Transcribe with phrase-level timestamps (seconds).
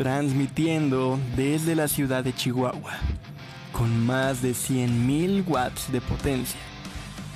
[0.00, 2.94] transmitiendo desde la ciudad de Chihuahua,
[3.70, 6.58] con más de 100.000 watts de potencia.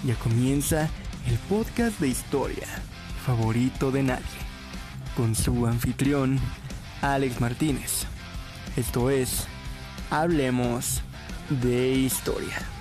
[0.03, 0.89] Ya comienza
[1.27, 2.67] el podcast de historia
[3.27, 4.41] favorito de nadie,
[5.15, 6.41] con su anfitrión,
[7.03, 8.07] Alex Martínez.
[8.77, 9.47] Esto es,
[10.09, 11.03] hablemos
[11.51, 12.74] de historia.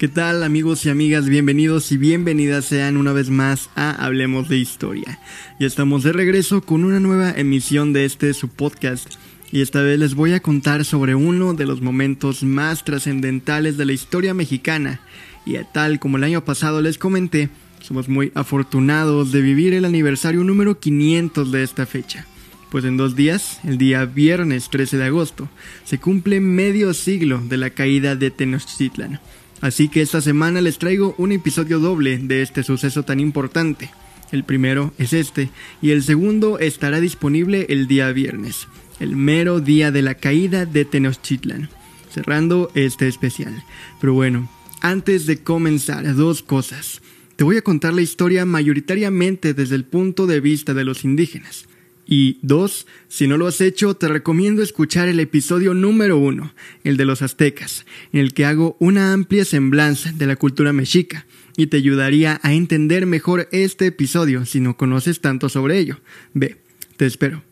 [0.00, 1.28] ¿Qué tal amigos y amigas?
[1.28, 5.20] Bienvenidos y bienvenidas sean una vez más a Hablemos de Historia.
[5.58, 9.16] Ya estamos de regreso con una nueva emisión de este su podcast
[9.52, 13.84] y esta vez les voy a contar sobre uno de los momentos más trascendentales de
[13.84, 15.02] la historia mexicana
[15.44, 17.50] y tal como el año pasado les comenté,
[17.82, 22.24] somos muy afortunados de vivir el aniversario número 500 de esta fecha.
[22.70, 25.50] Pues en dos días, el día viernes 13 de agosto,
[25.84, 29.20] se cumple medio siglo de la caída de Tenochtitlan
[29.60, 33.90] Así que esta semana les traigo un episodio doble de este suceso tan importante.
[34.32, 35.50] El primero es este
[35.82, 38.68] y el segundo estará disponible el día viernes,
[39.00, 41.68] el mero día de la caída de Tenochtitlan,
[42.10, 43.64] cerrando este especial.
[44.00, 44.48] Pero bueno,
[44.80, 47.02] antes de comenzar, dos cosas.
[47.36, 51.66] Te voy a contar la historia mayoritariamente desde el punto de vista de los indígenas.
[52.12, 56.52] Y dos, si no lo has hecho, te recomiendo escuchar el episodio número uno,
[56.82, 61.24] el de los aztecas, en el que hago una amplia semblanza de la cultura mexica
[61.56, 66.00] y te ayudaría a entender mejor este episodio si no conoces tanto sobre ello.
[66.34, 66.56] Ve,
[66.96, 67.44] te espero.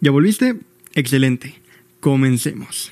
[0.00, 0.56] ¿Ya volviste?
[0.96, 1.60] Excelente.
[2.00, 2.90] Comencemos.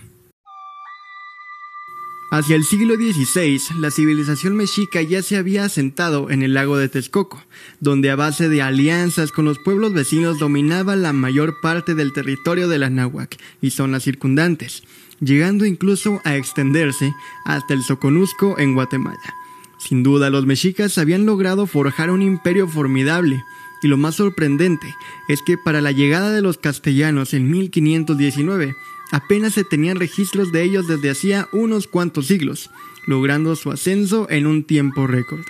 [2.29, 6.89] Hacia el siglo XVI, la civilización mexica ya se había asentado en el lago de
[6.89, 7.41] Texcoco,
[7.79, 12.69] donde a base de alianzas con los pueblos vecinos dominaba la mayor parte del territorio
[12.69, 14.83] de la náhuac y zonas circundantes,
[15.21, 17.15] llegando incluso a extenderse
[17.45, 19.34] hasta el Soconusco en Guatemala.
[19.79, 23.41] Sin duda, los mexicas habían logrado forjar un imperio formidable,
[23.83, 24.97] y lo más sorprendente
[25.29, 28.75] es que para la llegada de los castellanos en 1519,
[29.12, 32.71] Apenas se tenían registros de ellos desde hacía unos cuantos siglos,
[33.06, 35.44] logrando su ascenso en un tiempo récord,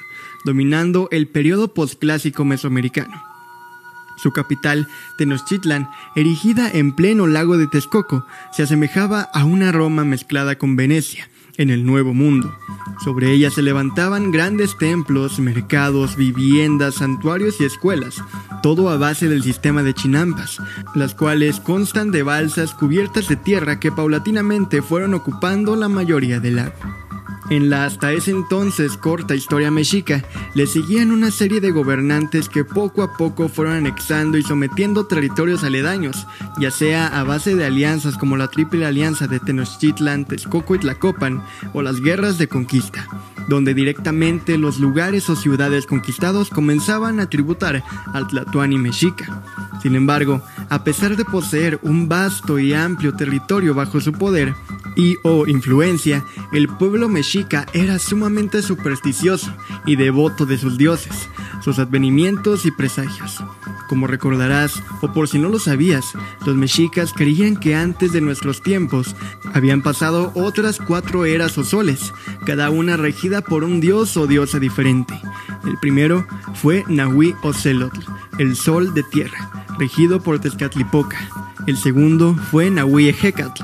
[0.44, 3.22] dominando el periodo postclásico mesoamericano.
[4.16, 10.56] Su capital, Tenochtitlan, erigida en pleno lago de Texcoco, se asemejaba a una Roma mezclada
[10.56, 11.28] con Venecia,
[11.58, 12.56] en el Nuevo Mundo.
[13.04, 18.22] Sobre ella se levantaban grandes templos, mercados, viviendas, santuarios y escuelas,
[18.62, 20.58] todo a base del sistema de chinampas,
[20.94, 26.58] las cuales constan de balsas cubiertas de tierra que paulatinamente fueron ocupando la mayoría del
[26.58, 27.05] agua.
[27.48, 30.24] En la hasta ese entonces corta historia mexica,
[30.54, 35.62] le seguían una serie de gobernantes que poco a poco fueron anexando y sometiendo territorios
[35.62, 36.26] aledaños,
[36.58, 41.44] ya sea a base de alianzas como la Triple Alianza de Tenochtitlan, Texcoco y Tlacopan,
[41.72, 43.06] o las guerras de conquista,
[43.48, 49.42] donde directamente los lugares o ciudades conquistados comenzaban a tributar al Tlatoani mexica.
[49.82, 54.54] Sin embargo, a pesar de poseer un vasto y amplio territorio bajo su poder,
[54.96, 59.52] y o influencia, el pueblo mexica era sumamente supersticioso
[59.84, 61.28] y devoto de sus dioses,
[61.62, 63.42] sus advenimientos y presagios.
[63.88, 66.12] Como recordarás, o por si no lo sabías,
[66.44, 69.14] los mexicas creían que antes de nuestros tiempos
[69.54, 72.12] habían pasado otras cuatro eras o soles,
[72.44, 75.14] cada una regida por un dios o diosa diferente.
[75.64, 78.00] El primero fue Nahui Ocelotl,
[78.38, 81.18] el sol de tierra, regido por Tezcatlipoca.
[81.66, 83.62] El segundo fue Nahui Ejecatl,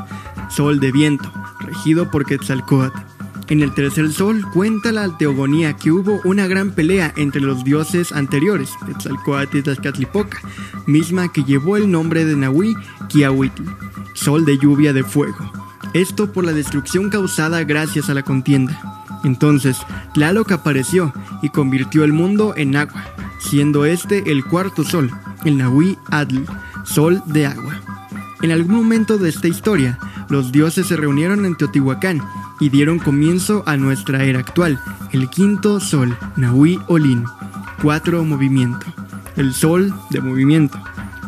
[0.49, 3.12] sol de viento, regido por Quetzalcoatl.
[3.49, 8.13] En el tercer sol cuenta la teogonía que hubo una gran pelea entre los dioses
[8.13, 10.41] anteriores, Quetzalcoatl y Tlaxcatlipoca,
[10.87, 12.77] misma que llevó el nombre de Nahui
[13.09, 13.65] Kiahuitl,
[14.15, 15.53] sol de lluvia de fuego.
[15.93, 18.81] Esto por la destrucción causada gracias a la contienda.
[19.25, 19.79] Entonces,
[20.15, 23.05] Tlaloc apareció y convirtió el mundo en agua,
[23.39, 25.11] siendo este el cuarto sol,
[25.45, 26.47] el Nahui Adl,
[26.85, 27.81] sol de agua.
[28.41, 29.99] En algún momento de esta historia,
[30.29, 32.23] los dioses se reunieron en Teotihuacán
[32.63, 34.81] y dieron comienzo a nuestra era actual,
[35.11, 37.25] el quinto sol, Nahui Olin,
[37.83, 38.87] cuatro movimiento,
[39.35, 40.79] el sol de movimiento.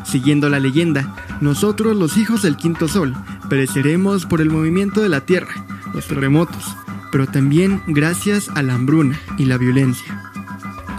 [0.05, 3.17] Siguiendo la leyenda, nosotros los hijos del quinto sol
[3.49, 6.77] pereceremos por el movimiento de la tierra, los terremotos,
[7.11, 10.31] pero también gracias a la hambruna y la violencia.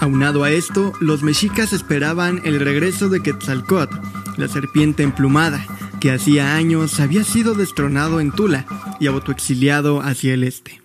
[0.01, 3.95] Aunado a esto, los mexicas esperaban el regreso de Quetzalcóatl,
[4.35, 5.65] la serpiente emplumada,
[6.05, 8.67] que hacía años había sido destronado en Tula
[8.99, 10.79] y autoexiliado hacia el este.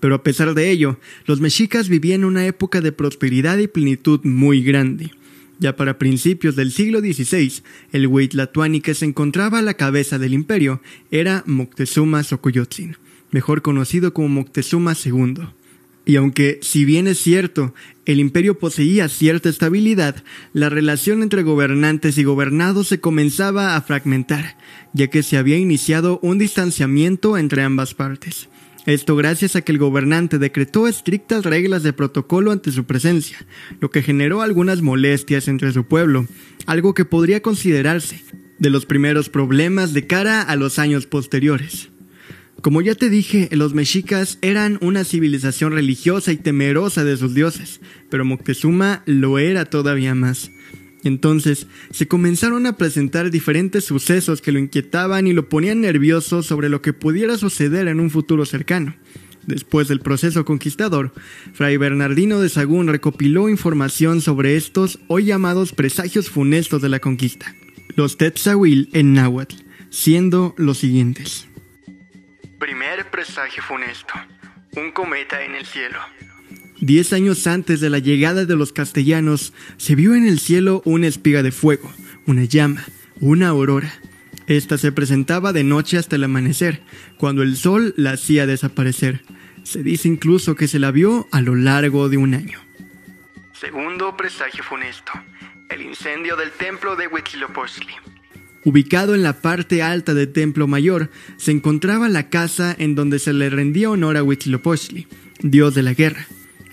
[0.00, 4.62] Pero a pesar de ello, los mexicas vivían una época de prosperidad y plenitud muy
[4.62, 5.12] grande.
[5.58, 7.62] Ya para principios del siglo XVI,
[7.92, 12.98] el Huitlatuani que se encontraba a la cabeza del imperio era Moctezuma Xocoyotzin,
[13.30, 15.36] mejor conocido como Moctezuma II.
[16.08, 17.74] Y aunque, si bien es cierto,
[18.04, 20.22] el imperio poseía cierta estabilidad,
[20.52, 24.56] la relación entre gobernantes y gobernados se comenzaba a fragmentar,
[24.92, 28.48] ya que se había iniciado un distanciamiento entre ambas partes.
[28.86, 33.44] Esto gracias a que el gobernante decretó estrictas reglas de protocolo ante su presencia,
[33.80, 36.28] lo que generó algunas molestias entre su pueblo,
[36.66, 38.22] algo que podría considerarse
[38.60, 41.90] de los primeros problemas de cara a los años posteriores.
[42.66, 47.80] Como ya te dije, los mexicas eran una civilización religiosa y temerosa de sus dioses,
[48.10, 50.50] pero Moctezuma lo era todavía más.
[51.04, 56.68] Entonces, se comenzaron a presentar diferentes sucesos que lo inquietaban y lo ponían nervioso sobre
[56.68, 58.96] lo que pudiera suceder en un futuro cercano.
[59.46, 61.12] Después del proceso conquistador,
[61.54, 67.54] Fray Bernardino de Sagún recopiló información sobre estos hoy llamados presagios funestos de la conquista,
[67.94, 69.54] los Tetzahuil en náhuatl,
[69.88, 71.45] siendo los siguientes.
[72.58, 74.14] Primer presagio funesto.
[74.76, 75.98] Un cometa en el cielo.
[76.80, 81.06] Diez años antes de la llegada de los castellanos, se vio en el cielo una
[81.06, 81.92] espiga de fuego,
[82.26, 82.82] una llama,
[83.20, 83.92] una aurora.
[84.46, 86.82] Esta se presentaba de noche hasta el amanecer,
[87.18, 89.22] cuando el sol la hacía desaparecer.
[89.62, 92.58] Se dice incluso que se la vio a lo largo de un año.
[93.52, 95.12] Segundo presagio funesto.
[95.68, 98.15] El incendio del templo de Huitzilopochtli.
[98.66, 103.32] Ubicado en la parte alta del Templo Mayor, se encontraba la casa en donde se
[103.32, 105.06] le rendía honor a Huitzilopochtli,
[105.40, 106.26] dios de la guerra.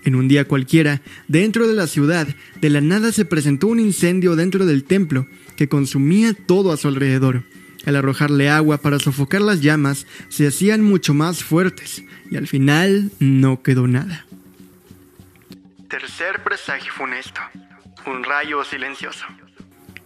[0.03, 2.27] En un día cualquiera, dentro de la ciudad,
[2.59, 6.87] de la nada se presentó un incendio dentro del templo que consumía todo a su
[6.87, 7.43] alrededor.
[7.85, 13.11] Al arrojarle agua para sofocar las llamas, se hacían mucho más fuertes y al final
[13.19, 14.25] no quedó nada.
[15.89, 17.39] Tercer presagio funesto.
[18.07, 19.27] Un rayo silencioso.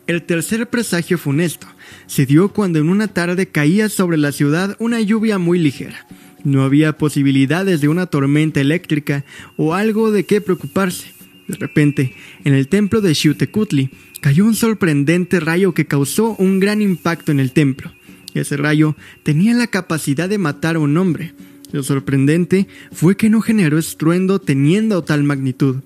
[0.08, 1.68] El tercer presagio funesto
[2.06, 6.08] se dio cuando en una tarde caía sobre la ciudad una lluvia muy ligera.
[6.46, 9.26] No había posibilidades de una tormenta eléctrica
[9.58, 11.12] o algo de qué preocuparse.
[11.50, 12.16] De repente,
[12.46, 13.90] en el templo de Xiutecutli
[14.22, 17.92] cayó un sorprendente rayo que causó un gran impacto en el templo.
[18.34, 21.34] Ese rayo tenía la capacidad de matar a un hombre.
[21.74, 25.78] Lo sorprendente fue que no generó estruendo teniendo tal magnitud.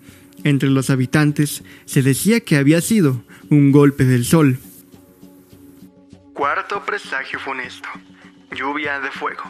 [0.43, 4.59] Entre los habitantes se decía que había sido un golpe del sol.
[6.33, 7.87] Cuarto presagio funesto.
[8.55, 9.43] Lluvia de fuego.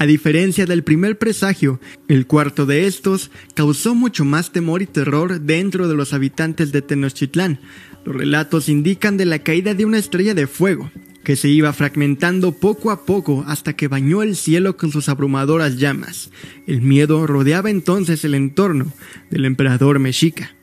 [0.00, 5.40] A diferencia del primer presagio, el cuarto de estos causó mucho más temor y terror
[5.40, 7.58] dentro de los habitantes de Tenochtitlán.
[8.04, 10.90] Los relatos indican de la caída de una estrella de fuego,
[11.24, 15.76] que se iba fragmentando poco a poco hasta que bañó el cielo con sus abrumadoras
[15.76, 16.30] llamas.
[16.66, 18.92] El miedo rodeaba entonces el entorno
[19.30, 20.54] del emperador mexica.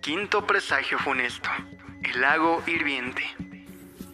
[0.00, 1.48] Quinto presagio funesto.
[2.02, 3.22] El lago hirviente.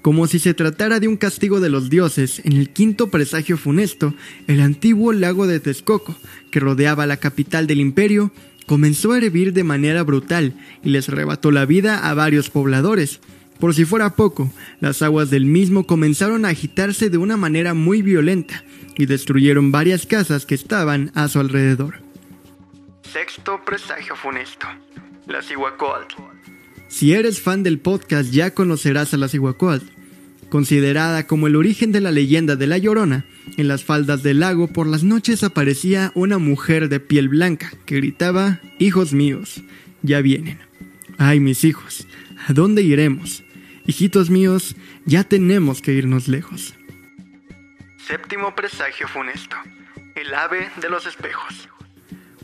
[0.05, 4.15] Como si se tratara de un castigo de los dioses, en el quinto presagio funesto,
[4.47, 6.15] el antiguo lago de Texcoco,
[6.51, 8.31] que rodeaba la capital del imperio,
[8.67, 13.21] comenzó a hervir de manera brutal y les arrebató la vida a varios pobladores.
[13.59, 18.03] Por si fuera poco, las aguas del mismo comenzaron a agitarse de una manera muy
[18.03, 18.65] violenta
[18.97, 22.01] y destruyeron varias casas que estaban a su alrededor.
[23.13, 24.67] Sexto presagio funesto.
[25.27, 26.17] La Cihuacóatl.
[26.89, 29.87] Si eres fan del podcast ya conocerás a la Cihuacóatl.
[30.51, 33.25] Considerada como el origen de la leyenda de La Llorona,
[33.57, 37.97] en las faldas del lago por las noches aparecía una mujer de piel blanca que
[37.97, 39.63] gritaba, Hijos míos,
[40.03, 40.59] ya vienen.
[41.19, 42.07] Ay, mis hijos,
[42.49, 43.44] ¿a dónde iremos?
[43.87, 46.75] Hijitos míos, ya tenemos que irnos lejos.
[48.07, 49.57] Séptimo presagio funesto.
[50.15, 51.69] El ave de los espejos.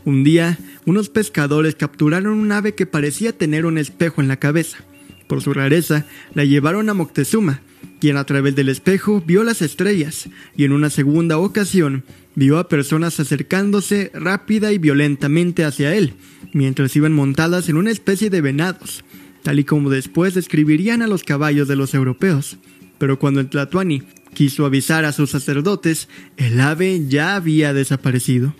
[0.03, 4.79] Un día, unos pescadores capturaron un ave que parecía tener un espejo en la cabeza.
[5.27, 7.61] Por su rareza, la llevaron a Moctezuma,
[7.99, 12.03] quien a través del espejo vio las estrellas y en una segunda ocasión
[12.35, 16.15] vio a personas acercándose rápida y violentamente hacia él,
[16.53, 19.03] mientras iban montadas en una especie de venados,
[19.43, 22.57] tal y como después describirían a los caballos de los europeos.
[22.97, 26.07] Pero cuando el Tlatuani quiso avisar a sus sacerdotes,
[26.37, 28.53] el ave ya había desaparecido.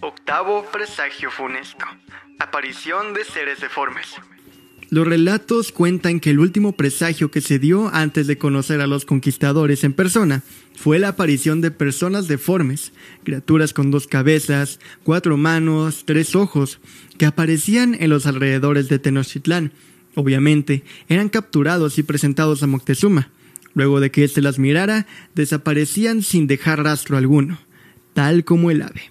[0.00, 1.84] Octavo presagio funesto.
[2.38, 4.16] Aparición de seres deformes.
[4.92, 9.06] Los relatos cuentan que el último presagio que se dio antes de conocer a los
[9.06, 10.42] conquistadores en persona
[10.76, 12.92] fue la aparición de personas deformes,
[13.24, 16.78] criaturas con dos cabezas, cuatro manos, tres ojos,
[17.16, 19.72] que aparecían en los alrededores de Tenochtitlán.
[20.14, 23.30] Obviamente, eran capturados y presentados a Moctezuma.
[23.72, 27.58] Luego de que éste las mirara, desaparecían sin dejar rastro alguno,
[28.12, 29.10] tal como el ave.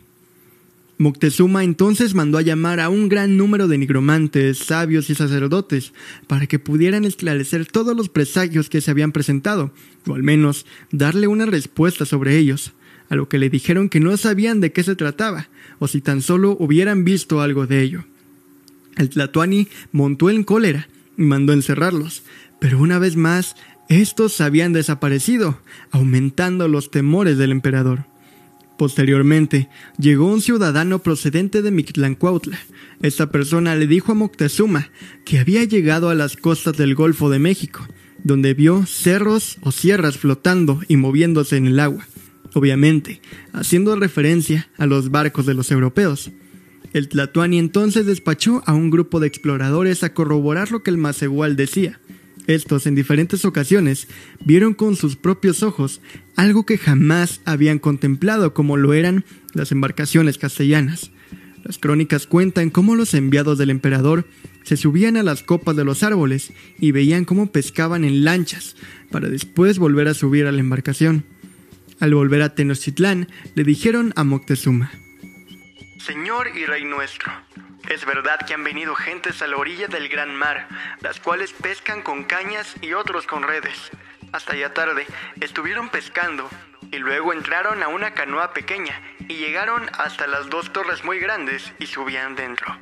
[1.02, 5.94] Moctezuma entonces mandó a llamar a un gran número de nigromantes, sabios y sacerdotes
[6.28, 9.74] para que pudieran esclarecer todos los presagios que se habían presentado,
[10.08, 12.74] o al menos darle una respuesta sobre ellos.
[13.10, 16.22] a lo que le dijeron que no sabían de qué se trataba, o si tan
[16.22, 18.06] solo hubieran visto algo de ello.
[18.96, 22.24] El Tlatuani montó en cólera y mandó encerrarlos,
[22.62, 23.58] pero una vez más
[23.90, 25.60] estos habían desaparecido,
[25.92, 28.11] aumentando los temores del emperador.
[28.82, 29.70] Posteriormente,
[30.00, 32.58] llegó un ciudadano procedente de Mictlancuautla.
[33.04, 34.90] Esta persona le dijo a Moctezuma
[35.24, 37.88] que había llegado a las costas del Golfo de México,
[38.24, 42.08] donde vio cerros o sierras flotando y moviéndose en el agua,
[42.56, 43.22] obviamente,
[43.54, 46.32] haciendo referencia a los barcos de los europeos.
[46.92, 51.56] El Tlatuani entonces despachó a un grupo de exploradores a corroborar lo que el Macehual
[51.56, 52.00] decía.
[52.48, 54.08] Estos, en diferentes ocasiones,
[54.44, 56.02] vieron con sus propios ojos
[56.36, 61.12] algo que jamás habían contemplado como lo eran las embarcaciones castellanas.
[61.64, 64.26] Las crónicas cuentan cómo los enviados del emperador
[64.64, 68.76] se subían a las copas de los árboles y veían cómo pescaban en lanchas,
[69.12, 71.24] para después volver a subir a la embarcación.
[72.00, 74.92] Al volver a Tenochtitlán, le dijeron a Moctezuma:
[76.00, 77.32] Señor y Rey nuestro,
[77.90, 80.68] es verdad que han venido gentes a la orilla del gran mar,
[81.02, 83.92] las cuales pescan con cañas y otros con redes.
[84.32, 85.06] Hasta ya tarde
[85.40, 86.50] estuvieron pescando
[86.92, 91.74] y luego entraron a una canoa pequeña y llegaron hasta las dos torres muy grandes
[91.80, 92.78] y subían dentro.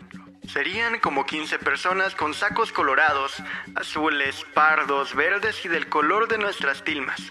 [0.48, 3.36] Serían como 15 personas con sacos colorados,
[3.76, 7.22] azules, pardos, verdes y del color de nuestras tilmas.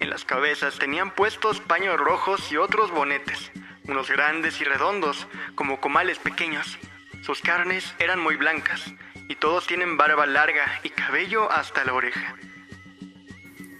[0.00, 3.52] En las cabezas tenían puestos paños rojos y otros bonetes,
[3.84, 6.78] unos grandes y redondos, como comales pequeños.
[7.24, 8.82] Sus carnes eran muy blancas,
[9.30, 12.36] y todos tienen barba larga y cabello hasta la oreja.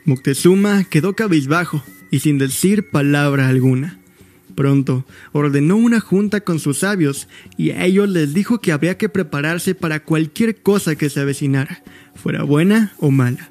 [0.06, 3.98] Moctezuma quedó cabizbajo y sin decir palabra alguna.
[4.54, 9.10] Pronto ordenó una junta con sus sabios y a ellos les dijo que habría que
[9.10, 11.82] prepararse para cualquier cosa que se avecinara,
[12.14, 13.50] fuera buena o mala.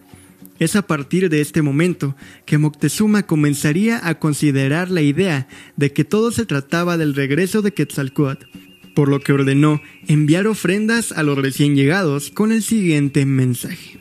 [0.58, 6.04] Es a partir de este momento que Moctezuma comenzaría a considerar la idea de que
[6.04, 8.46] todo se trataba del regreso de Quetzalcoatl,
[8.96, 14.00] por lo que ordenó enviar ofrendas a los recién llegados con el siguiente mensaje.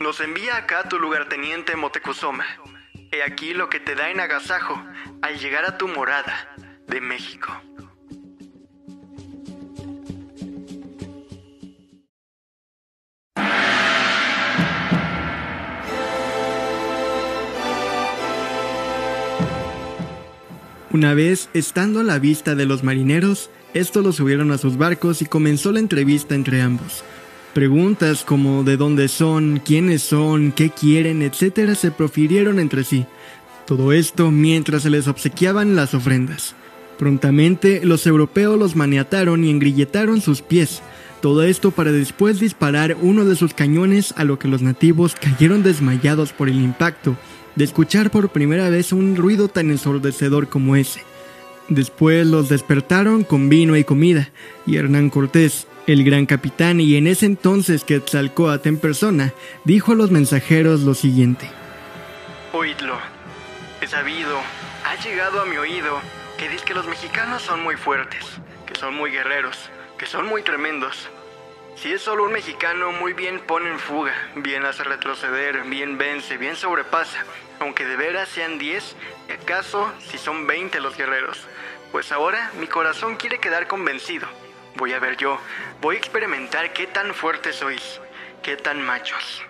[0.00, 2.44] Nos envía acá tu lugarteniente Motecuzoma.
[3.10, 4.82] He aquí lo que te da en agasajo
[5.22, 6.54] al llegar a tu morada
[6.86, 7.52] de México.
[20.96, 25.22] Una vez, estando a la vista de los marineros, estos los subieron a sus barcos
[25.22, 27.04] y comenzó la entrevista entre ambos.
[27.54, 31.74] Preguntas como de dónde son, quiénes son, qué quieren, etc.
[31.74, 33.06] se profirieron entre sí.
[33.66, 36.54] Todo esto mientras se les obsequiaban las ofrendas.
[36.98, 40.82] Prontamente los europeos los maniataron y engrilletaron sus pies.
[41.20, 45.62] Todo esto para después disparar uno de sus cañones a lo que los nativos cayeron
[45.62, 47.16] desmayados por el impacto
[47.54, 51.00] de escuchar por primera vez un ruido tan ensordecedor como ese.
[51.68, 54.30] Después los despertaron con vino y comida,
[54.66, 59.32] y Hernán Cortés, el gran capitán y en ese entonces Quetzalcoatl en persona,
[59.64, 61.48] dijo a los mensajeros lo siguiente.
[62.52, 62.98] Oídlo,
[63.80, 64.38] he sabido,
[64.84, 66.00] ha llegado a mi oído
[66.38, 68.24] que dice que los mexicanos son muy fuertes,
[68.66, 69.56] que son muy guerreros,
[69.98, 71.08] que son muy tremendos.
[71.76, 76.36] Si es solo un mexicano, muy bien pone en fuga, bien hace retroceder, bien vence,
[76.36, 77.24] bien sobrepasa,
[77.60, 78.96] aunque de veras sean 10,
[79.28, 81.38] y acaso si son 20 los guerreros.
[81.96, 84.26] Pues ahora mi corazón quiere quedar convencido.
[84.76, 85.38] Voy a ver yo,
[85.80, 88.02] voy a experimentar qué tan fuertes sois,
[88.42, 89.40] qué tan machos.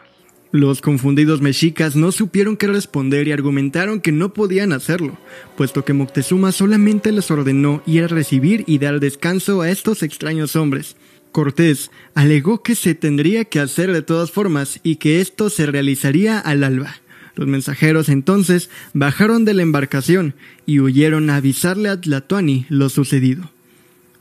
[0.52, 5.18] Los confundidos mexicas no supieron qué responder y argumentaron que no podían hacerlo,
[5.56, 10.54] puesto que Moctezuma solamente les ordenó ir a recibir y dar descanso a estos extraños
[10.54, 10.96] hombres.
[11.32, 16.38] Cortés alegó que se tendría que hacer de todas formas y que esto se realizaría
[16.38, 16.94] al alba.
[17.36, 23.50] Los mensajeros entonces bajaron de la embarcación y huyeron a avisarle a Tlatoani lo sucedido.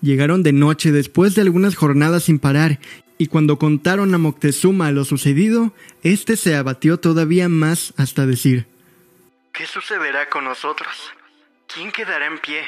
[0.01, 2.79] Llegaron de noche después de algunas jornadas sin parar,
[3.17, 8.67] y cuando contaron a Moctezuma lo sucedido, éste se abatió todavía más hasta decir
[9.53, 11.13] ¿Qué sucederá con nosotros?
[11.73, 12.67] ¿Quién quedará en pie?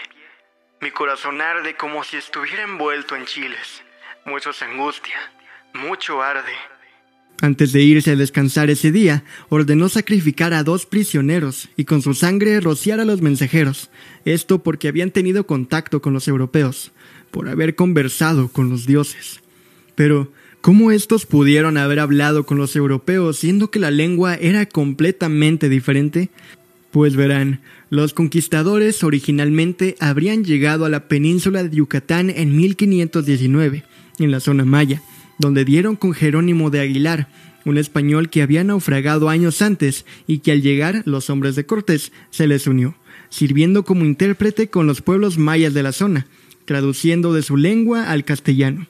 [0.80, 3.84] Mi corazón arde como si estuviera envuelto en chiles.
[4.24, 5.18] Mucho se angustia,
[5.74, 6.54] mucho arde.
[7.40, 12.16] Antes de irse a descansar ese día, ordenó sacrificar a dos prisioneros y con su
[12.16, 13.92] sangre rociar a los mensajeros,
[14.26, 16.92] esto porque habían tenido contacto con los europeos,
[17.30, 19.42] por haber conversado con los dioses.
[19.94, 25.70] Pero, ¿cómo estos pudieron haber hablado con los europeos siendo que la lengua era completamente
[25.70, 26.32] diferente?
[26.90, 33.84] Pues verán, los conquistadores originalmente habrían llegado a la península de Yucatán en 1519,
[34.18, 35.04] en la zona maya,
[35.38, 37.28] donde dieron con Jerónimo de Aguilar,
[37.66, 42.12] un español que había naufragado años antes y que al llegar los hombres de Cortés
[42.30, 42.96] se les unió.
[43.30, 46.28] sirviendo como intérprete con los pueblos mayas de la zona,
[46.64, 48.88] traduciendo de su lengua al castellano.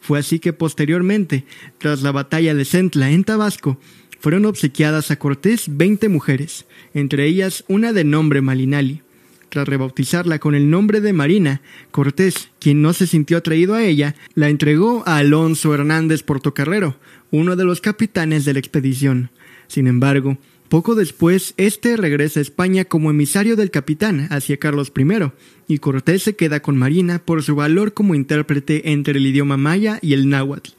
[0.00, 1.44] Fue así que posteriormente,
[1.78, 3.80] tras la batalla de Centla en Tabasco,
[4.20, 9.02] fueron obsequiadas a Cortés 20 mujeres, entre ellas una de nombre Malinali.
[9.48, 14.14] Tras rebautizarla con el nombre de Marina, Cortés, quien no se sintió atraído a ella,
[14.34, 16.96] la entregó a Alonso Hernández Portocarrero,
[17.30, 19.30] uno de los capitanes de la expedición.
[19.66, 20.36] Sin embargo,
[20.68, 25.32] poco después, este regresa a España como emisario del capitán hacia Carlos I,
[25.66, 29.98] y Cortés se queda con Marina por su valor como intérprete entre el idioma maya
[30.02, 30.72] y el náhuatl.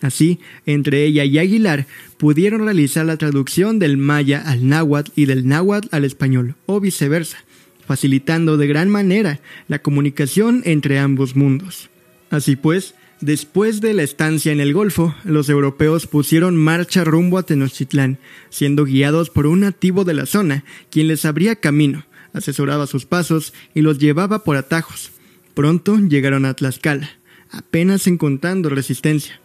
[0.00, 1.86] Así, entre ella y Aguilar
[2.18, 7.38] pudieron realizar la traducción del maya al náhuatl y del náhuatl al español, o viceversa,
[7.86, 11.88] facilitando de gran manera la comunicación entre ambos mundos.
[12.30, 17.44] Así pues, después de la estancia en el Golfo, los europeos pusieron marcha rumbo a
[17.44, 18.18] Tenochtitlán,
[18.50, 23.54] siendo guiados por un nativo de la zona, quien les abría camino, asesoraba sus pasos
[23.74, 25.12] y los llevaba por atajos.
[25.54, 27.08] Pronto llegaron a Tlaxcala,
[27.50, 29.40] apenas encontrando resistencia.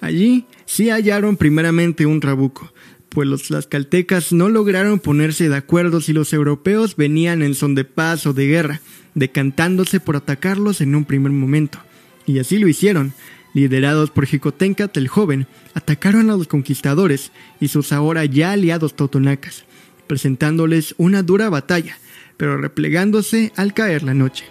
[0.00, 2.72] Allí sí hallaron primeramente un trabuco,
[3.10, 7.84] pues los tlaxcaltecas no lograron ponerse de acuerdo si los europeos venían en son de
[7.84, 8.80] paz o de guerra,
[9.14, 11.80] decantándose por atacarlos en un primer momento.
[12.24, 13.12] Y así lo hicieron.
[13.52, 19.64] Liderados por Jicotencat el joven, atacaron a los conquistadores y sus ahora ya aliados totonacas,
[20.06, 21.98] presentándoles una dura batalla,
[22.36, 24.44] pero replegándose al caer la noche.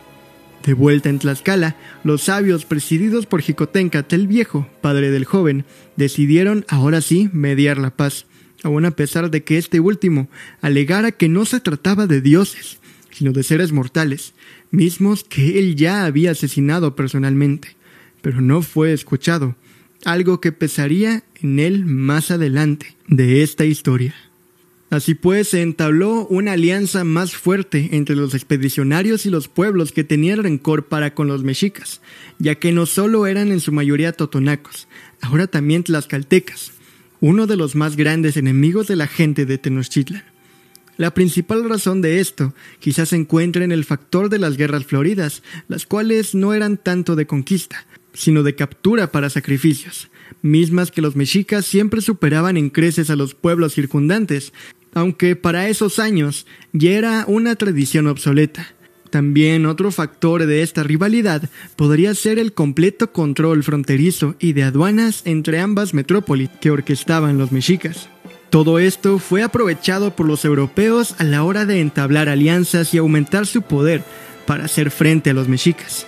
[0.65, 5.63] De vuelta en Tlaxcala, los sabios presididos por Jicotencat el Viejo, padre del joven,
[5.95, 8.25] decidieron ahora sí mediar la paz,
[8.63, 10.29] aun a pesar de que este último
[10.61, 12.79] alegara que no se trataba de dioses,
[13.11, 14.33] sino de seres mortales,
[14.71, 17.75] mismos que él ya había asesinado personalmente,
[18.21, 19.55] pero no fue escuchado,
[20.05, 24.15] algo que pesaría en él más adelante de esta historia.
[24.89, 30.03] Así pues, se entabló una alianza más fuerte entre los expedicionarios y los pueblos que
[30.03, 32.01] tenían rencor para con los mexicas,
[32.39, 34.87] ya que no solo eran en su mayoría totonacos,
[35.21, 36.71] ahora también tlaxcaltecas,
[37.21, 40.23] uno de los más grandes enemigos de la gente de Tenochtitlan.
[40.97, 45.43] La principal razón de esto quizás se encuentra en el factor de las guerras floridas,
[45.67, 50.09] las cuales no eran tanto de conquista, sino de captura para sacrificios,
[50.41, 54.51] mismas que los mexicas siempre superaban en creces a los pueblos circundantes,
[54.93, 58.75] aunque para esos años ya era una tradición obsoleta.
[59.09, 65.23] También otro factor de esta rivalidad podría ser el completo control fronterizo y de aduanas
[65.25, 68.09] entre ambas metrópolis que orquestaban los mexicas.
[68.49, 73.45] Todo esto fue aprovechado por los europeos a la hora de entablar alianzas y aumentar
[73.45, 74.03] su poder
[74.45, 76.07] para hacer frente a los mexicas.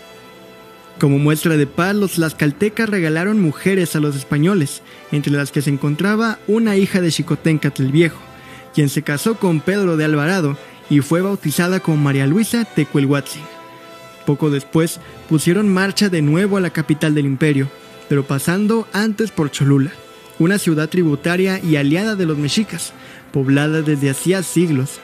[0.99, 5.71] Como muestra de paz, los tlaxcaltecas regalaron mujeres a los españoles, entre las que se
[5.71, 8.19] encontraba una hija de Xicoténcatl el Viejo,
[8.75, 10.57] quien se casó con Pedro de Alvarado
[10.91, 13.41] y fue bautizada como María Luisa Tecuelhuatzin.
[14.25, 14.99] Poco después
[15.29, 17.69] pusieron marcha de nuevo a la capital del imperio,
[18.09, 19.91] pero pasando antes por Cholula,
[20.37, 22.91] una ciudad tributaria y aliada de los mexicas,
[23.31, 24.99] poblada desde hacía siglos.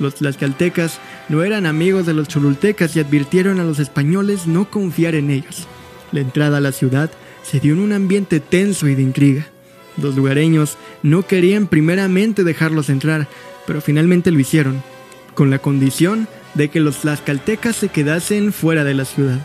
[0.00, 0.98] Los tlaxcaltecas
[1.28, 5.68] no eran amigos de los cholultecas y advirtieron a los españoles no confiar en ellos.
[6.10, 7.12] La entrada a la ciudad
[7.44, 9.46] se dio en un ambiente tenso y de intriga.
[10.02, 13.28] Los lugareños no querían primeramente dejarlos entrar,
[13.66, 14.82] pero finalmente lo hicieron,
[15.38, 19.38] con la condición de que los tlaxcaltecas se quedasen fuera de la ciudad.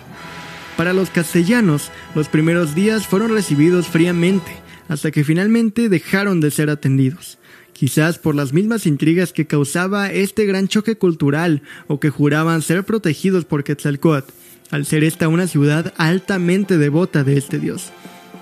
[0.75, 4.51] Para los castellanos, los primeros días fueron recibidos fríamente,
[4.87, 7.37] hasta que finalmente dejaron de ser atendidos.
[7.73, 12.85] Quizás por las mismas intrigas que causaba este gran choque cultural o que juraban ser
[12.85, 14.33] protegidos por Quetzalcoatl,
[14.71, 17.91] al ser esta una ciudad altamente devota de este dios.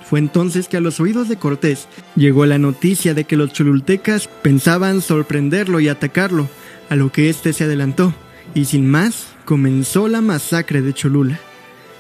[0.09, 4.29] Fue entonces que a los oídos de Cortés llegó la noticia de que los cholultecas
[4.41, 6.49] pensaban sorprenderlo y atacarlo,
[6.91, 8.13] a lo que éste se adelantó,
[8.54, 11.39] y sin más comenzó la masacre de Cholula.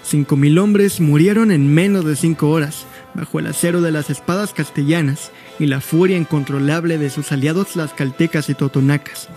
[0.03, 4.53] Cinco mil hombres murieron en menos de cinco horas, bajo el acero de las espadas
[4.53, 9.29] castellanas y la furia incontrolable de sus aliados tlaxcaltecas y totonacas.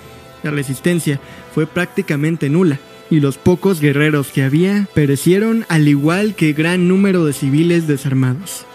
[0.42, 1.20] La resistencia
[1.54, 7.24] fue prácticamente nula, y los pocos guerreros que había perecieron al igual que gran número
[7.24, 8.66] de civiles desarmados.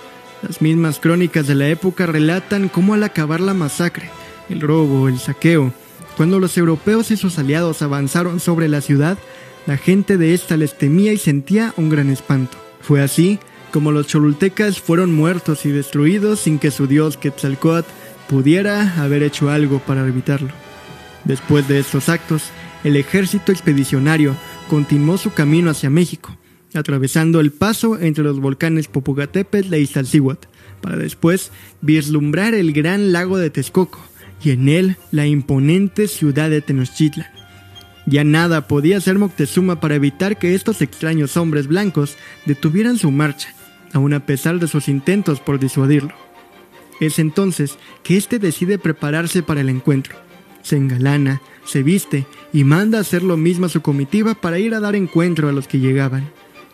[0.42, 4.10] Las mismas crónicas de la época relatan cómo al acabar la masacre,
[4.48, 5.74] el robo, el saqueo,
[6.20, 9.18] cuando los europeos y sus aliados avanzaron sobre la ciudad,
[9.66, 12.58] la gente de esta les temía y sentía un gran espanto.
[12.82, 13.40] Fue así
[13.72, 17.90] como los cholultecas fueron muertos y destruidos sin que su dios Quetzalcoatl
[18.28, 20.50] pudiera haber hecho algo para evitarlo.
[21.24, 22.44] Después de estos actos,
[22.84, 24.36] el ejército expedicionario
[24.70, 26.36] continuó su camino hacia México,
[26.74, 30.50] atravesando el paso entre los volcanes Popocatépetl e Iztaccíhuatl,
[30.82, 34.09] para después vislumbrar el gran lago de Texcoco
[34.42, 37.28] y en él la imponente ciudad de Tenochtitlan.
[38.06, 43.54] Ya nada podía hacer Moctezuma para evitar que estos extraños hombres blancos detuvieran su marcha,
[43.94, 46.14] aun a pesar de sus intentos por disuadirlo.
[47.00, 50.18] Es entonces que éste decide prepararse para el encuentro.
[50.64, 54.80] Se engalana, se viste y manda hacer lo mismo a su comitiva para ir a
[54.80, 56.30] dar encuentro a los que llegaban.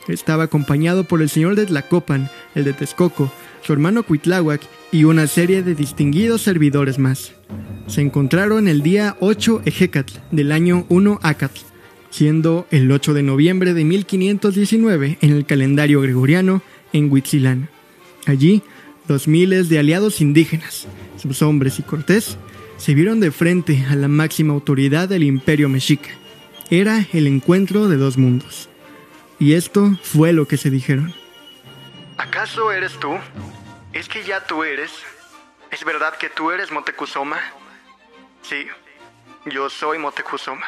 [0.08, 3.32] Estaba acompañado por el señor de Tlacopan, el de Texcoco,
[3.65, 7.34] su hermano Cuitláhuac y una serie de distinguidos servidores más.
[7.88, 11.62] Se encontraron el día 8 Ejecatl del año 1 Acatl,
[12.12, 16.62] siendo el 8 de noviembre de 1519 en el calendario gregoriano
[16.93, 17.69] en Huitzilán.
[18.28, 18.62] Allí,
[19.08, 22.38] los miles de aliados indígenas, sus hombres y Cortés,
[22.78, 26.10] se vieron de frente a la máxima autoridad del imperio mexica.
[26.69, 28.69] Era el encuentro de dos mundos.
[29.39, 31.13] Y esto fue lo que se dijeron.
[32.17, 33.10] ¿Acaso eres tú?
[33.96, 34.92] ¿Es que ya tú eres?
[35.72, 37.40] ¿Es verdad que tú eres Motecuzoma?
[38.42, 38.68] Sí,
[39.46, 40.66] yo soy Motecuzoma.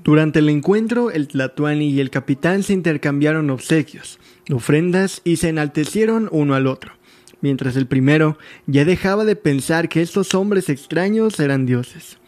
[0.00, 4.20] Durante el encuentro, el Tlatuani y el capitán se intercambiaron obsequios,
[4.52, 6.92] ofrendas y se enaltecieron uno al otro,
[7.46, 12.18] mientras el primero ya dejaba de pensar que estos hombres extraños eran dioses.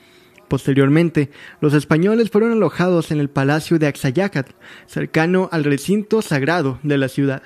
[0.46, 4.52] Posteriormente, los españoles fueron alojados en el palacio de Axayácatl,
[4.86, 7.42] cercano al recinto sagrado de la ciudad.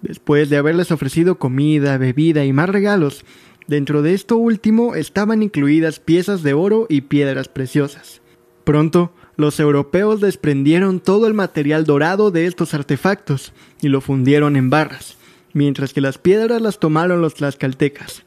[0.00, 3.26] Después de haberles ofrecido comida, bebida y más regalos,
[3.66, 8.22] dentro de esto último estaban incluidas piezas de oro y piedras preciosas.
[8.64, 14.70] Pronto, los europeos desprendieron todo el material dorado de estos artefactos y lo fundieron en
[14.70, 15.18] barras,
[15.52, 18.24] mientras que las piedras las tomaron los tlaxcaltecas.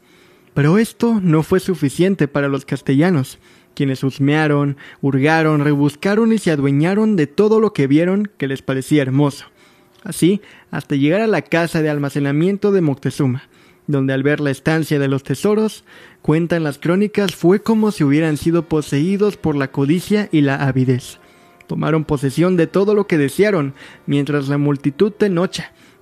[0.54, 3.38] Pero esto no fue suficiente para los castellanos,
[3.74, 9.02] quienes husmearon, hurgaron, rebuscaron y se adueñaron de todo lo que vieron que les parecía
[9.02, 9.44] hermoso.
[10.02, 13.42] Así, hasta llegar a la casa de almacenamiento de Moctezuma,
[13.86, 15.84] donde al ver la estancia de los tesoros,
[16.22, 21.18] cuentan las crónicas, fue como si hubieran sido poseídos por la codicia y la avidez.
[21.66, 23.74] Tomaron posesión de todo lo que desearon,
[24.06, 25.28] mientras la multitud de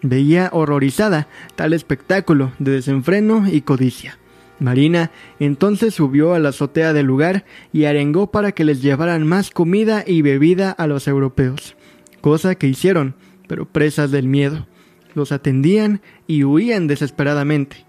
[0.04, 4.18] veía horrorizada tal espectáculo de desenfreno y codicia.
[4.60, 9.50] Marina entonces subió a la azotea del lugar y arengó para que les llevaran más
[9.50, 11.74] comida y bebida a los europeos,
[12.20, 13.16] cosa que hicieron,
[13.48, 14.66] pero presas del miedo.
[15.14, 17.84] Los atendían y huían desesperadamente.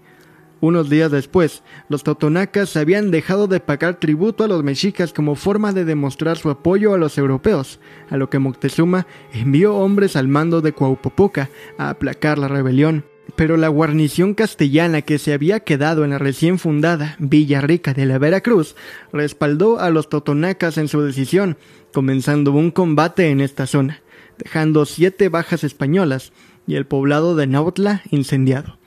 [0.60, 5.72] Unos días después, los totonacas habían dejado de pagar tributo a los mexicas como forma
[5.72, 10.62] de demostrar su apoyo a los europeos, a lo que Moctezuma envió hombres al mando
[10.62, 16.10] de Cuaupopoca a aplacar la rebelión pero la guarnición castellana que se había quedado en
[16.10, 18.76] la recién fundada Villa Rica de la Veracruz
[19.12, 21.58] respaldó a los totonacas en su decisión,
[21.92, 24.02] comenzando un combate en esta zona,
[24.38, 26.32] dejando siete bajas españolas
[26.66, 28.78] y el poblado de Nautla incendiado.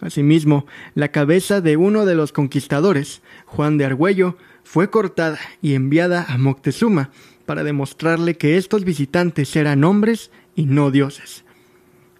[0.00, 6.24] Asimismo, la cabeza de uno de los conquistadores, Juan de Argüello, fue cortada y enviada
[6.28, 7.10] a Moctezuma
[7.46, 11.44] para demostrarle que estos visitantes eran hombres y no dioses.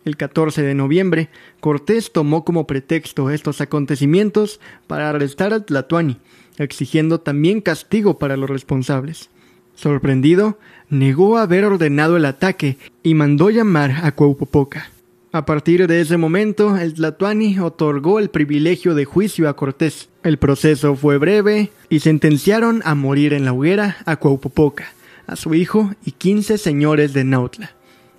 [0.05, 1.29] El 14 de noviembre,
[1.61, 6.19] Cortés tomó como pretexto estos acontecimientos para arrestar a Tlatuani,
[6.57, 9.29] exigiendo también castigo para los responsables.
[9.75, 14.91] Sorprendido, negó haber ordenado el ataque y mandó llamar a Cuaupopoca.
[15.31, 20.09] A partir de ese momento, el Tlatuani otorgó el privilegio de juicio a Cortés.
[20.23, 24.95] El proceso fue breve y sentenciaron a morir en la hoguera a Cuaupopoca,
[25.27, 27.73] a su hijo y quince señores de Nautla.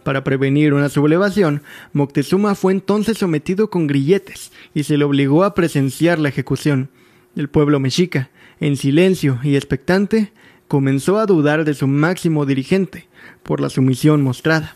[0.04, 5.56] Para prevenir una sublevación, Moctezuma fue entonces sometido con grilletes y se le obligó a
[5.56, 6.90] presenciar la ejecución.
[7.36, 10.32] El pueblo mexica, en silencio y expectante,
[10.68, 13.08] comenzó a dudar de su máximo dirigente
[13.42, 14.76] por la sumisión mostrada.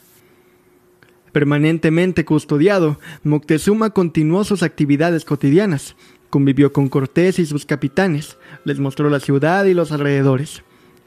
[1.34, 5.96] Permanentemente custodiado, Moctezuma continuó sus actividades cotidianas,
[6.30, 10.62] convivió con Cortés y sus capitanes, les mostró la ciudad y los alrededores.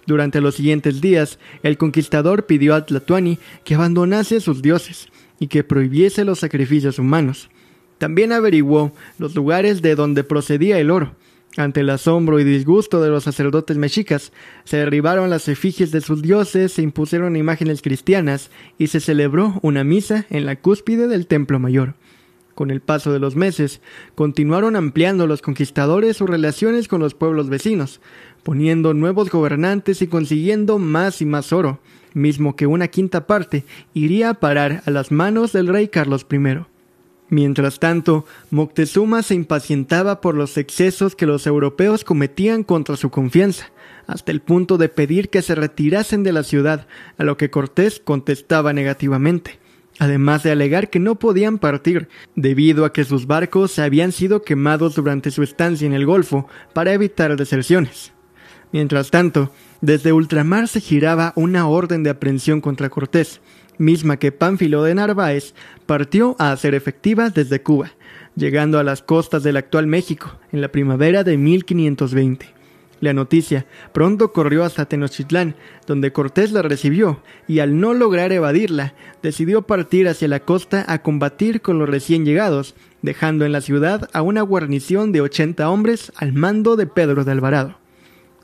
[0.05, 5.09] Durante los siguientes días, el conquistador pidió a Tlatuani que abandonase sus dioses
[5.39, 7.49] y que prohibiese los sacrificios humanos.
[7.99, 11.15] También averiguó los lugares de donde procedía el oro.
[11.57, 14.31] Ante el asombro y disgusto de los sacerdotes mexicas,
[14.65, 19.83] se derribaron las efigies de sus dioses, se impusieron imágenes cristianas y se celebró una
[19.83, 21.95] misa en la cúspide del templo mayor.
[22.55, 23.81] Con el paso de los meses,
[24.15, 28.01] continuaron ampliando los conquistadores sus relaciones con los pueblos vecinos,
[28.43, 31.81] poniendo nuevos gobernantes y consiguiendo más y más oro,
[32.13, 33.65] mismo que una quinta parte
[33.95, 36.76] iría a parar a las manos del rey Carlos I.
[37.29, 43.73] Mientras tanto, Moctezuma se impacientaba por los excesos que los europeos cometían contra su confianza,
[44.07, 46.87] hasta el punto de pedir que se retirasen de la ciudad,
[47.19, 49.59] a lo que Cortés contestaba negativamente,
[49.99, 54.95] además de alegar que no podían partir, debido a que sus barcos habían sido quemados
[54.95, 58.13] durante su estancia en el Golfo para evitar deserciones.
[58.71, 63.41] Mientras tanto, desde ultramar se giraba una orden de aprehensión contra Cortés,
[63.79, 65.55] misma que Pánfilo de Narváez
[65.87, 67.93] partió a hacer efectiva desde Cuba,
[68.35, 72.57] llegando a las costas del actual México en la primavera de 1520.
[73.01, 75.55] La noticia pronto corrió hasta Tenochtitlán,
[75.87, 81.03] donde Cortés la recibió y al no lograr evadirla, decidió partir hacia la costa a
[81.03, 86.11] combatir con los recién llegados, dejando en la ciudad a una guarnición de 80 hombres
[86.17, 87.86] al mando de Pedro de Alvarado.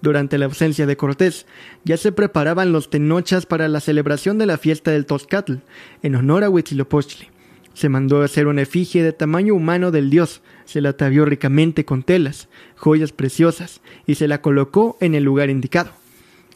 [0.03, 1.47] Durante la ausencia de Cortés,
[1.85, 5.55] ya se preparaban los tenochas para la celebración de la fiesta del Toscatl,
[6.03, 7.29] en honor a Huitzilopochtli.
[7.73, 11.85] Se mandó a hacer una efigie de tamaño humano del dios, se la atavió ricamente
[11.85, 15.93] con telas, joyas preciosas, y se la colocó en el lugar indicado.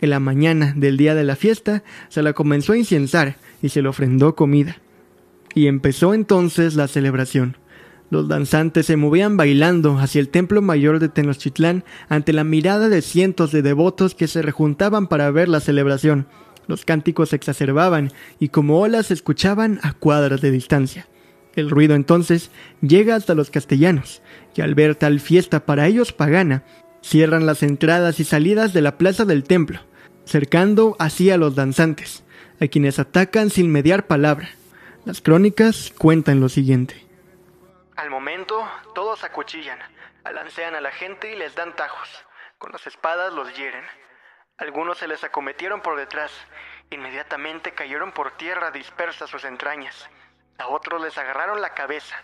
[0.01, 3.81] En la mañana del día de la fiesta se la comenzó a incensar y se
[3.81, 4.79] le ofrendó comida.
[5.55, 7.57] Y empezó entonces la celebración.
[8.09, 13.03] Los danzantes se movían bailando hacia el templo mayor de Tenochtitlán ante la mirada de
[13.03, 16.29] cientos de devotos que se rejuntaban para ver la celebración.
[16.69, 21.09] Los cánticos se exacerbaban y como olas se escuchaban a cuadras de distancia.
[21.57, 24.23] El ruido entonces llega hasta los castellanos,
[24.55, 26.65] que al ver tal fiesta para ellos pagana,
[27.03, 29.81] cierran las entradas y salidas de la plaza del templo,
[30.25, 32.25] cercando así a los danzantes,
[32.61, 34.51] a quienes atacan sin mediar palabra.
[35.05, 37.06] Las crónicas cuentan lo siguiente.
[37.97, 39.79] Al momento, todos acuchillan,
[40.23, 42.27] alancean a la gente y les dan tajos.
[42.59, 43.87] Con las espadas los hieren.
[44.59, 46.31] Algunos se les acometieron por detrás.
[46.91, 50.11] Inmediatamente cayeron por tierra dispersas sus entrañas.
[50.59, 52.17] A otros les agarraron la cabeza,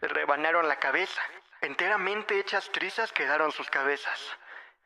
[0.00, 1.20] les rebanaron la cabeza.
[1.60, 4.20] Enteramente hechas trizas quedaron sus cabezas.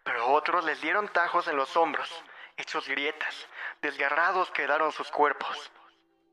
[0.05, 2.25] Pero otros les dieron tajos en los hombros,
[2.57, 3.47] hechos grietas.
[3.83, 5.71] Desgarrados quedaron sus cuerpos.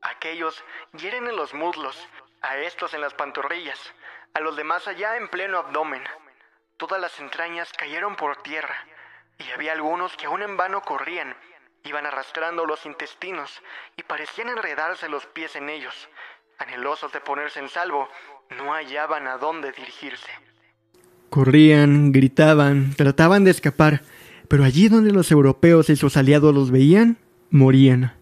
[0.00, 2.08] Aquellos hieren en los muslos,
[2.42, 3.92] a estos en las pantorrillas,
[4.34, 6.02] a los demás allá en pleno abdomen.
[6.76, 8.76] Todas las entrañas cayeron por tierra,
[9.38, 11.34] y había algunos que aún en vano corrían,
[11.84, 13.50] iban arrastrando los intestinos
[13.96, 16.08] y parecían enredarse los pies en ellos.
[16.58, 18.08] Anhelosos de ponerse en salvo,
[18.56, 20.30] no hallaban a dónde dirigirse.
[21.30, 24.02] Corrían, gritaban, trataban de escapar,
[24.48, 27.18] pero allí donde los europeos y sus aliados los veían,
[27.50, 28.17] morían.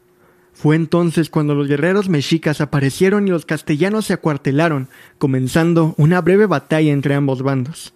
[0.57, 4.89] Fue entonces cuando los guerreros mexicas aparecieron y los castellanos se acuartelaron,
[5.19, 7.93] comenzando una breve batalla entre ambos bandos.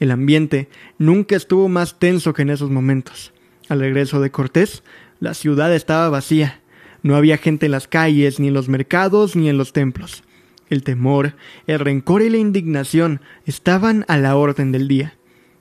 [0.00, 0.68] El ambiente
[0.98, 3.32] nunca estuvo más tenso que en esos momentos.
[3.68, 4.82] Al regreso de Cortés,
[5.20, 6.60] la ciudad estaba vacía.
[7.04, 10.24] No había gente en las calles, ni en los mercados, ni en los templos.
[10.68, 11.36] El temor,
[11.68, 15.14] el rencor y la indignación estaban a la orden del día.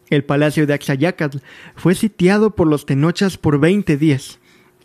[0.10, 1.38] El palacio de Axayacatl
[1.76, 4.39] fue sitiado por los tenochas por veinte días.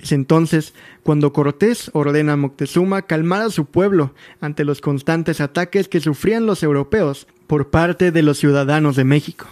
[0.04, 5.88] Es entonces cuando Cortés ordena a Moctezuma calmar a su pueblo ante los constantes ataques
[5.88, 9.46] que sufrían los europeos por parte de los ciudadanos de México.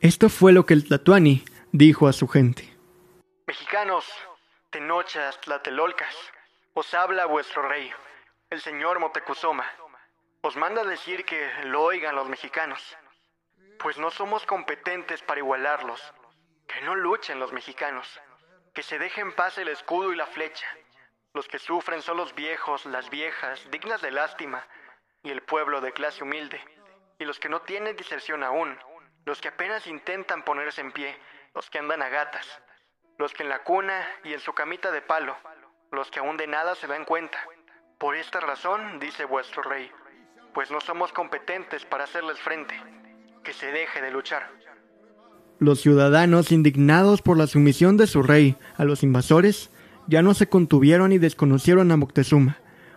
[0.00, 2.72] Esto fue lo que el Tlatuani dijo a su gente.
[3.48, 4.04] Mexicanos,
[4.70, 6.14] tenochas, tlatelolcas,
[6.74, 7.90] os habla vuestro rey,
[8.50, 9.66] el señor Moctezuma.
[10.42, 12.78] Os manda decir que lo oigan los mexicanos,
[13.80, 16.00] pues no somos competentes para igualarlos,
[16.68, 18.06] que no luchen los mexicanos
[18.74, 20.66] que se deje en paz el escudo y la flecha.
[21.34, 24.66] Los que sufren son los viejos, las viejas, dignas de lástima,
[25.22, 26.60] y el pueblo de clase humilde,
[27.18, 28.78] y los que no tienen diserción aún,
[29.24, 31.16] los que apenas intentan ponerse en pie,
[31.54, 32.46] los que andan a gatas,
[33.18, 35.36] los que en la cuna y en su camita de palo,
[35.90, 37.38] los que aún de nada se dan cuenta.
[37.98, 39.92] Por esta razón, dice vuestro rey,
[40.54, 42.78] pues no somos competentes para hacerles frente,
[43.44, 44.50] que se deje de luchar.
[45.62, 49.70] Los ciudadanos, indignados por la sumisión de su rey a los invasores,
[50.08, 52.56] ya no se contuvieron y desconocieron a Moctezuma.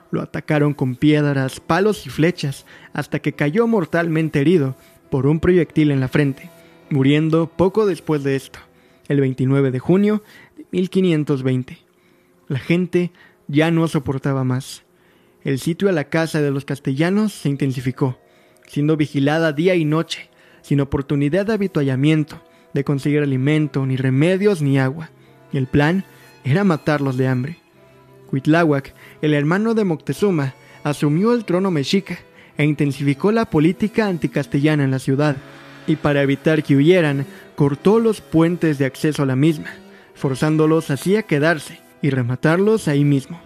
[0.10, 4.75] Lo atacaron con piedras, palos y flechas, hasta que cayó mortalmente herido
[5.12, 6.49] por un proyectil en la frente,
[6.89, 8.58] muriendo poco después de esto,
[9.10, 10.23] el 29 de junio
[10.58, 11.78] de 1520.
[12.47, 13.12] La gente
[13.47, 14.82] ya no soportaba más.
[15.43, 18.17] El sitio a la casa de los castellanos se intensificó,
[18.65, 20.32] siendo vigilada día y noche,
[20.63, 22.41] sin oportunidad de habituallamiento,
[22.76, 25.10] de conseguir alimento, ni remedios, ni agua.
[25.54, 26.04] El plan
[26.44, 27.58] era matarlos de hambre.
[28.28, 32.20] Cuitláhuac, el hermano de Moctezuma, asumió el trono mexica
[32.58, 35.38] e intensificó la política anticastellana en la ciudad,
[35.88, 39.70] y para evitar que huyeran, cortó los puentes de acceso a la misma,
[40.14, 43.40] forzándolos así a quedarse y rematarlos ahí mismo.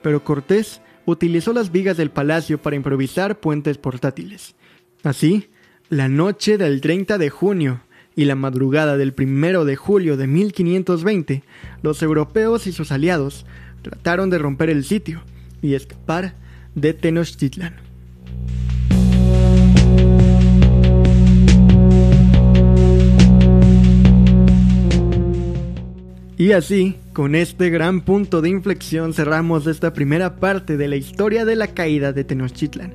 [0.00, 4.54] Pero Cortés utilizó las vigas del palacio para improvisar puentes portátiles.
[5.02, 5.48] Así,
[5.88, 7.80] la noche del 30 de junio
[8.16, 11.44] y la madrugada del 1 de julio de 1520,
[11.82, 13.44] los europeos y sus aliados
[13.82, 15.22] trataron de romper el sitio
[15.60, 16.34] y escapar
[16.74, 17.74] de Tenochtitlan.
[26.38, 31.44] Y así, con este gran punto de inflexión cerramos esta primera parte de la historia
[31.44, 32.94] de la caída de Tenochtitlan.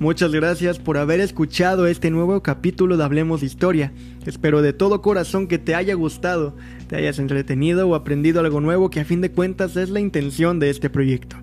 [0.00, 3.92] Muchas gracias por haber escuchado este nuevo capítulo de Hablemos de Historia.
[4.26, 6.56] Espero de todo corazón que te haya gustado,
[6.88, 10.58] te hayas entretenido o aprendido algo nuevo que a fin de cuentas es la intención
[10.58, 11.36] de este proyecto.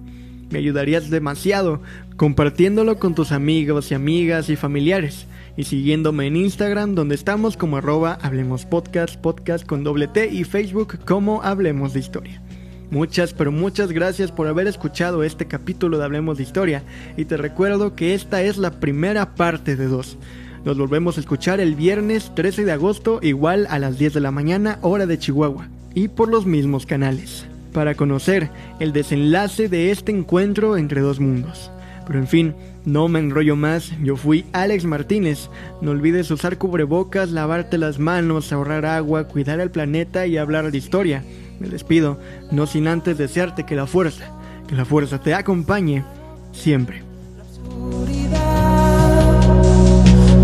[0.49, 1.81] Me ayudarías demasiado
[2.17, 7.77] compartiéndolo con tus amigos y amigas y familiares y siguiéndome en Instagram donde estamos como
[7.77, 12.41] arroba Hablemos Podcast, podcast con doble T y Facebook como Hablemos de Historia.
[12.91, 16.83] Muchas, pero muchas gracias por haber escuchado este capítulo de Hablemos de Historia
[17.17, 20.17] y te recuerdo que esta es la primera parte de dos.
[20.65, 24.31] Nos volvemos a escuchar el viernes 13 de agosto igual a las 10 de la
[24.31, 28.49] mañana hora de Chihuahua y por los mismos canales para conocer
[28.79, 31.69] el desenlace de este encuentro entre dos mundos.
[32.09, 35.47] Pero en fin, no me enrollo más, yo fui Alex Martínez.
[35.79, 40.77] No olvides usar cubrebocas, lavarte las manos, ahorrar agua, cuidar el planeta y hablar de
[40.79, 41.23] historia.
[41.59, 42.19] Me despido,
[42.49, 44.31] no sin antes desearte que la fuerza,
[44.67, 46.03] que la fuerza te acompañe
[46.51, 47.03] siempre.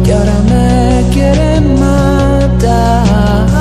[0.04, 3.55] Que ahora me matar.